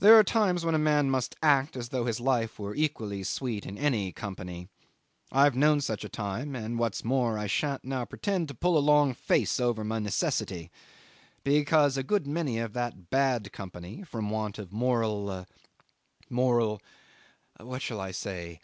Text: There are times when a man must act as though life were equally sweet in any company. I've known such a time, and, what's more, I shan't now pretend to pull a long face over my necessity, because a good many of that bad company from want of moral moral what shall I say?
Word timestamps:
There 0.00 0.18
are 0.18 0.24
times 0.24 0.64
when 0.64 0.74
a 0.74 0.80
man 0.80 1.10
must 1.10 1.36
act 1.44 1.76
as 1.76 1.90
though 1.90 2.02
life 2.02 2.58
were 2.58 2.74
equally 2.74 3.22
sweet 3.22 3.64
in 3.64 3.78
any 3.78 4.10
company. 4.10 4.66
I've 5.30 5.54
known 5.54 5.80
such 5.80 6.02
a 6.02 6.08
time, 6.08 6.56
and, 6.56 6.76
what's 6.76 7.04
more, 7.04 7.38
I 7.38 7.46
shan't 7.46 7.84
now 7.84 8.04
pretend 8.04 8.48
to 8.48 8.54
pull 8.54 8.76
a 8.76 8.80
long 8.82 9.14
face 9.14 9.60
over 9.60 9.84
my 9.84 10.00
necessity, 10.00 10.72
because 11.44 11.96
a 11.96 12.02
good 12.02 12.26
many 12.26 12.58
of 12.58 12.72
that 12.72 13.10
bad 13.10 13.52
company 13.52 14.02
from 14.02 14.28
want 14.28 14.58
of 14.58 14.72
moral 14.72 15.46
moral 16.28 16.82
what 17.58 17.80
shall 17.80 18.00
I 18.00 18.10
say? 18.10 18.58